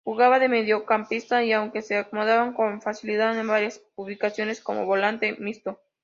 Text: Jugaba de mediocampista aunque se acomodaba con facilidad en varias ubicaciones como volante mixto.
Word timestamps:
Jugaba 0.03 0.39
de 0.39 0.49
mediocampista 0.49 1.41
aunque 1.57 1.83
se 1.83 1.95
acomodaba 1.95 2.55
con 2.55 2.81
facilidad 2.81 3.37
en 3.37 3.45
varias 3.45 3.83
ubicaciones 3.95 4.59
como 4.59 4.87
volante 4.87 5.33
mixto. 5.37 5.79